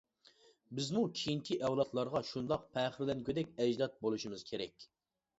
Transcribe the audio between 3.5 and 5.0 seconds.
ئەجداد بولۇشىمىز كېرەك!